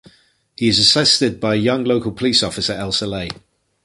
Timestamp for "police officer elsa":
2.11-3.05